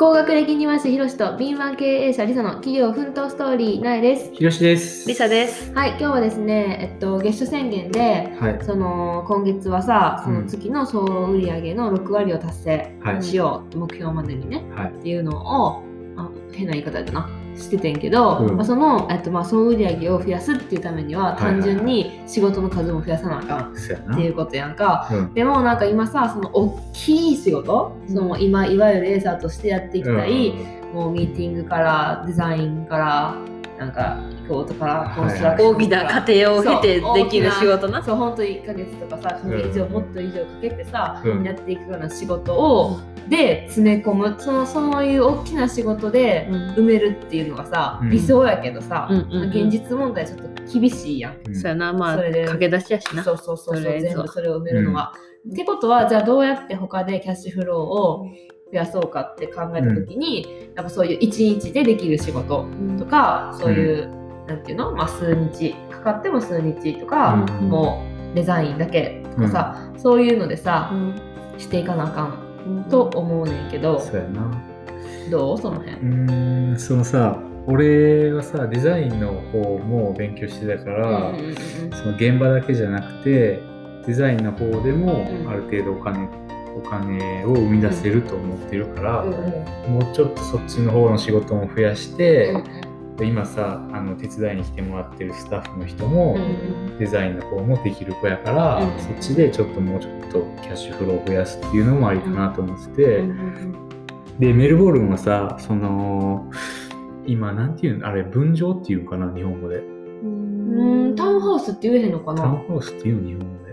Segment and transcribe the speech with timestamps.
[0.00, 4.32] 高学歴庭師ひろしと敏腕経営者リサの企業奮闘ストーリーなえです。
[4.32, 5.06] ひろしです。
[5.06, 5.74] リサです。
[5.74, 8.64] はい、今日はですね、えっと、月初宣言で、はい。
[8.64, 13.22] その今月はさ、そのうん月の総売上の6割を達成はい。
[13.22, 14.90] しよう、目標までにね、はい。
[14.90, 15.82] っていうのを、
[16.16, 23.72] あ変な言い方やったな、しててんけど、うんまあ、その、えっと、まあ総売上を増やすっていうためには、単純に仕事の数も増やさなあかん。
[23.72, 25.08] っていうことやんか。
[25.10, 25.34] うん。
[25.34, 33.36] でもなんか今さその大きい仕事、うんその今いわゆるエーサーとしてやっていきたい、うんもうミーティングからデザインから
[33.80, 38.04] なんか移行とかコンストラはいクション大きな家庭を経てそうできる仕事な。
[38.04, 41.44] そう本当に1ヶ月とかさそれ以上、うんもっと以上かけてさ、うん。
[41.44, 44.36] やっていくような仕事を、で詰め込む。
[44.38, 46.56] そのそういう大きな仕事でうん。
[46.74, 48.10] 埋めるっていうのがさ、うん。
[48.10, 49.48] 理想やけどさ、うんうんうん。
[49.48, 51.36] 現実問題ちょっと厳しいやん。
[51.46, 51.54] うん。
[51.56, 52.44] そうやな、まあ、それで。
[52.44, 53.24] 駆け出しやしな。
[53.24, 55.14] そうそうそう全部それを埋めるのが。
[55.50, 58.26] ってことはじゃあどうやって他でキャッシュフローを
[58.72, 62.66] 増やそうかって考えた時に、やっぱそういう一日でできる仕事
[62.98, 64.08] とかそういう、
[64.46, 70.92] なんていうの、まあ、数日かかっても数日とか、うんもうデザインだけとかさ、そういうのでさ、
[71.58, 74.48] していかなあかんと思うねんけど、そうやな。
[75.30, 75.58] どう？
[75.58, 75.96] その辺。
[75.96, 75.98] う。
[76.00, 81.54] ーん、そのさ、俺はさ、デザインの方も勉強してたから、うんうんうん。
[81.92, 83.58] その現場だけじゃなくて、
[84.06, 85.48] デザインの方でもうん。
[85.50, 86.28] ある程度お金、
[86.76, 92.54] お金を生み出せると思ってるから、もうちょっとそっちの方の仕事も増やして、
[93.20, 103.24] 今さあの手伝いに来てもらってるスタッフの人も、うんデザインの方もできる子やから、うんそっちでちょっともうちょっとキャッシュフローを増やすっていうのもありかなと思ってて、
[104.38, 106.50] でメルボルンはさその
[107.26, 109.76] 今なんていうのあれ分譲っていうのかな日本語で。
[109.76, 113.69] うんうんタウンハウスって言えへんのかタウンなハウスっていうの日本語で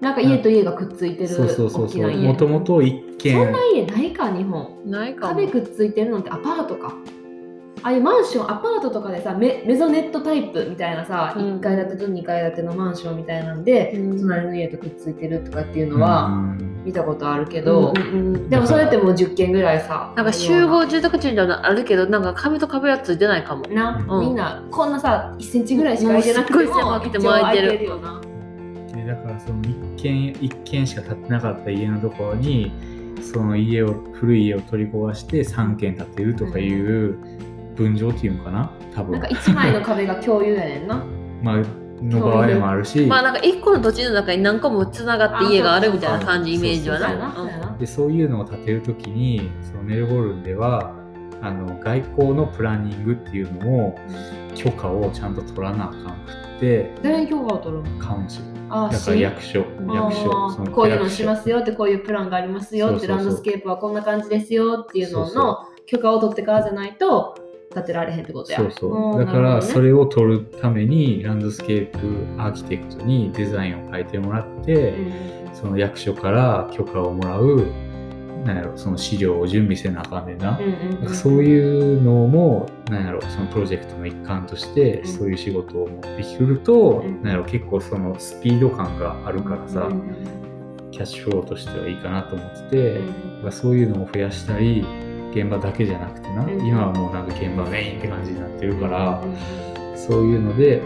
[0.00, 1.84] なんか家と家がくっついてるそうそうそうそう。
[1.86, 2.28] 大きな家。
[2.28, 4.68] もともと一そん軒な家ないか日本。
[4.84, 5.34] ないかも。
[5.34, 6.94] 壁くっついてるのってアパートか。
[7.82, 11.56] ああいうマンションアパートとかでさメメゾネットタイプみたいなさ、うん。
[11.56, 14.20] 1階建てと2階建てのマンションみたいなんで、うん。
[14.20, 16.30] 隣の家とくっついてるとかっていうのはう
[16.62, 16.82] ん。
[16.84, 18.50] 見たことあるけど、うんうんうん。
[18.50, 23.66] でもそれってもう10軒ぐらいさなんか集合住宅地みたいなのあるけど、なんか壁と壁はついてないかも。
[23.68, 24.20] な、うん。
[24.20, 27.84] みんなこんなさ1センチぐらいしか空いてなくてももうすっごい狭くても空いてる。
[27.84, 28.20] よな。
[28.94, 29.74] でだからその一
[30.04, 32.72] 軒一軒しか建ってなかった家のところに
[33.22, 37.16] その家を古い家を取り壊して3軒建てるとかいう
[37.74, 38.70] 分譲っていうのかな？
[38.94, 39.12] 多分。
[39.12, 41.04] なんか1枚の壁が共有やねんな。
[41.42, 41.62] まあ
[42.02, 47.76] の場合もあるし、まあなんか一個の土地の中に何個もつながって家があるみたいな感じ、イメージはな。
[47.78, 50.92] でそういうのを建てるときにそのメルボルンでは
[51.40, 53.98] あの外交のプランニングっていうのを
[54.54, 56.08] 許可をちゃんと取らなあかんく
[56.53, 59.64] って誰に許可を取るのカウンシルあだから役所。
[59.88, 60.72] あ役所。
[60.72, 67.36] こういうのしますよってこういうプランがありますよって landscape はこんな感じですよっていうのの許可を取ってからじゃないと
[67.74, 68.58] 建てられへんってことや。
[68.58, 69.18] そうそう。
[69.18, 71.98] うんだからそれを取るために landscape
[72.42, 74.94] architect にデザインを書いてもらって、
[75.52, 77.66] その役所から許可をもらう
[78.44, 81.14] なんやろその資料を準備せなあかんねんな、うんうんうんうん。
[81.14, 85.06] そういうのもなんやろそのプロジェクトの一環としてうん。
[85.08, 87.22] そういう仕事を持ってくると、うん。
[87.22, 90.14] なんやろ結構そのスピード感があるからさ、うん
[90.92, 93.06] キャッシュフローとしてはいいかなと思ってて、うん
[93.42, 94.86] まあそういうのを増やしたり
[95.32, 99.98] 現場だけじゃなくてな、うん今はもうなんか現場メインって感じになってるから、うん。
[99.98, 100.82] そういうので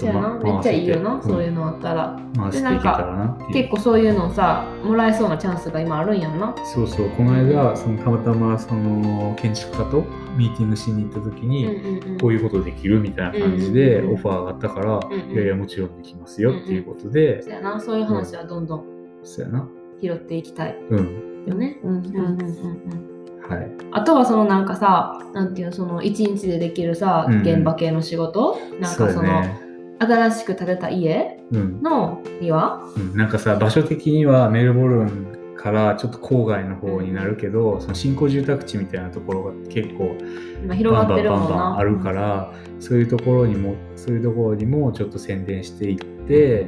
[0.00, 2.16] そうやめっちゃいいよな、そういうのあったら。
[2.16, 2.32] うん。
[2.34, 3.52] 回していけたらなっていう。
[3.52, 6.54] 結構そういうのさもらえそうなチャンスが今あるんやんな。
[6.64, 7.08] そうそう。
[7.10, 10.04] この間そのたまたまその建築家と
[10.36, 15.30] ミーティングしに行った時に、こういういうことできるみたいな感じでうんうんうんオファーがあったから、んうん。
[15.32, 18.84] いやいやもちろんできますよっていうことで、そうやなそういう話はどんどん
[19.22, 19.68] そうやな。
[20.00, 20.76] 拾っていきたい。
[20.90, 21.44] うん。
[21.46, 22.40] よね、うんうんうんうん。
[22.40, 23.10] うん
[23.48, 23.70] はい。
[23.92, 28.56] あとはそのなんかさなんていうのその一日でできるさ、うん現場系の仕事？
[28.80, 29.69] なんそうかその、やね
[30.00, 31.82] 新しく建てた家うん。
[31.82, 32.80] の庭？
[32.96, 40.16] うん、なんかさ場所的にはメルボルンからちょっと郊外の方になるけど、その新興住宅地みたいなところが結構
[40.64, 41.48] 今広がってるもんな。
[41.48, 45.96] バンバンあるから、そういうところにもそういうところにもちょっと宣伝していっ
[46.26, 46.66] て、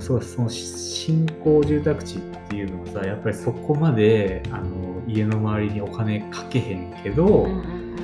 [0.00, 2.20] そうその新興住宅地っ
[2.50, 7.96] ていうのはさやっぱりそこまであの家の周りにお金かけへんけど、うんうん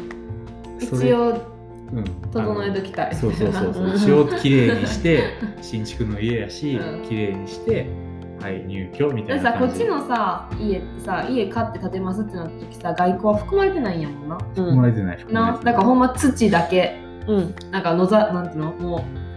[0.80, 0.86] うん。
[0.86, 1.59] それ一応
[1.92, 2.04] うん。
[2.32, 3.14] 整えときたい。
[3.14, 3.84] そうそうそうそう。
[3.84, 7.08] うん一応きれいにして新築の家やしうん。
[7.08, 7.86] きれいにして
[8.40, 9.78] はい入居みたでいな感じ。
[9.78, 14.36] さこっちのさ家ってさ家買って建てますってなった時さ外交は含まれてないんやもんな。
[14.36, 15.72] うん含まれてない含まれてない。
[15.72, 17.00] なだからほんま土だけ。
[17.26, 17.54] うん。
[17.70, 18.72] なんか野ざなんていうの？
[18.72, 19.29] もう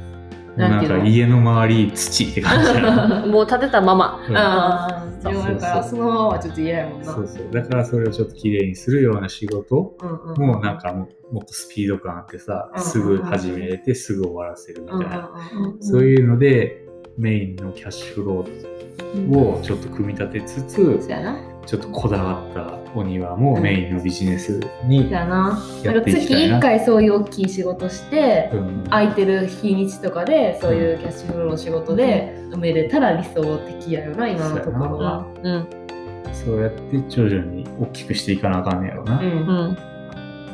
[0.58, 4.24] なんか家の周り土って感じ もう建てたまま。
[4.28, 4.38] うん。
[4.38, 7.06] ああ、そうでもなんかそのままはちょっと嫌やもんな。
[7.06, 10.48] そうそうだからそれをちょっと綺麗にするような仕事うんうん。
[10.56, 16.84] もなんかももっとスピード感あってさ、うんすぐ始めれてすぐ終わらせるみたいな、うんうんうんそういうので
[17.18, 21.53] メインのキャッシュフローをちょっと組み立てつつ、そうやな。
[21.66, 26.58] ちょっとこだわったお庭もメインのビジネスにやっていきなんか月たいな。
[26.58, 35.26] 1回そういう大きい仕事して、うん空いてる日にちとかでそういうキャッシュフローの仕事で埋めれたら理想的やよな、今のところは。
[35.42, 35.68] うん。
[36.34, 39.20] そうやって徐々に大きくしていかなあかんねやろな。
[39.20, 39.32] うんう
[39.72, 39.93] ん。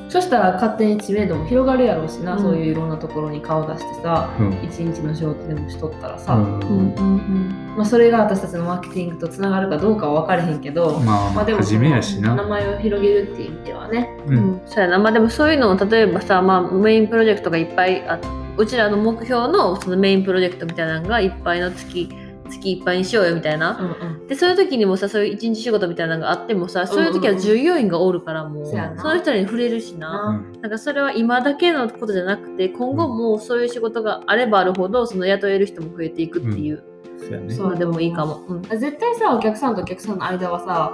[0.09, 6.93] そしたら勝手に知名度も広がるやろうしな、うんそういういろんなところに顔出してさ、うん一日の仕事でもしとったらさ、うんうん。
[6.95, 7.75] うん。
[7.77, 12.35] まあ、それが私たちのマーケティングとつながるかどうかは分からへんけど、まあまあでも初めやしな。
[12.35, 14.09] 名前を広げるっていう意味ではね。
[14.27, 14.61] ううんん。
[14.65, 14.99] そうやな。
[14.99, 18.19] まあでもそういうのを例えばさ、まあメインプロジェクトがいっぱいあ
[18.57, 22.09] うちらの目標のそのメインプロジェクトみたいなのがいっぱいの月、
[22.49, 23.77] 月いっぱいにしようよみたいな。
[24.01, 24.27] うんうん。
[24.27, 29.01] でそういう時にもさそういう一日仕事みたいなのがあってもさそういう時は従業員がおるからもう、そうやな。
[29.01, 30.61] その人に触れるしな、うん。
[30.61, 36.83] なんかそれは今だけのことじゃなくて今後もそういう仕事があればあるほどその雇える人も増えていくっていう。
[37.17, 37.53] そうやね。
[37.53, 38.41] そうのでもいいかも。
[38.47, 38.61] うん。
[38.61, 40.93] 絶対さお客さんとお客さんの間はさ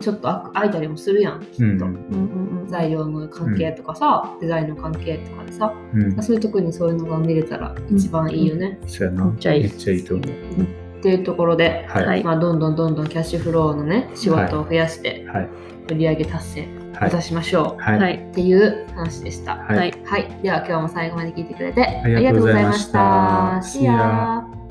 [0.00, 1.70] ちょっとあ空いたりもするやんきっと、うん。
[1.70, 2.68] うんうんうん。
[2.68, 5.72] 材料の関係とかさ、デザインの関係とかでさ。
[5.94, 6.22] うん。
[6.22, 9.24] そういうとこにそういうのが見れたら一番いいよね、そうやな。
[9.26, 9.62] めっちゃいい。
[9.62, 10.83] めっちゃいいと思う。
[11.04, 12.06] っていうところで、はい。
[12.06, 12.24] はい。
[12.24, 15.48] まあ、どんどんどんどんキャッシュフローのね仕事を増やしてはい。
[15.90, 16.60] 売り上げ達成
[16.94, 17.10] はい。
[17.10, 17.98] 目指しましょう、はい。
[17.98, 18.14] はい。
[18.30, 19.56] っていう話でした。
[19.56, 19.76] はい。
[19.76, 19.94] はい。
[20.06, 23.60] はい、では今日も最後まで聞いてくれてありがとうございました。
[23.78, 24.63] りが